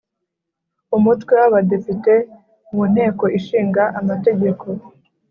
[0.97, 2.13] Umutwe w Abadepite
[2.73, 4.65] mu Nteko Ishinga amategeko